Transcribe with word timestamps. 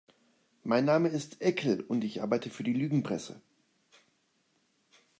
Mein 0.63 0.85
Name 0.85 1.09
ist 1.09 1.43
Eckel 1.43 1.81
und 1.81 2.03
ich 2.03 2.23
arbeite 2.23 2.49
für 2.49 2.63
die 2.63 2.73
Lügenpresse. 2.73 3.39